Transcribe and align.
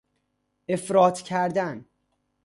افراط 0.67 1.21
کردن 1.21 1.85